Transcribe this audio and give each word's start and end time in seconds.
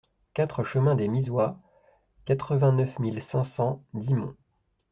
quatre 0.33 0.63
chemin 0.63 0.95
des 0.95 1.07
Misois, 1.07 1.59
quatre-vingt-neuf 2.25 2.97
mille 2.97 3.21
cinq 3.21 3.43
cents 3.43 3.83
Dixmont 3.93 4.35